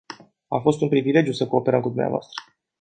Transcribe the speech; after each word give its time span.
A 0.47 0.57
fost 0.61 0.81
un 0.81 0.87
privilegiu 0.89 1.31
să 1.31 1.47
cooperăm 1.47 1.81
cu 1.81 1.89
dvs. 1.89 2.27